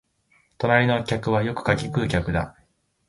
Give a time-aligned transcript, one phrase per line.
[0.57, 2.57] 隣の客はよく柿喰う客だ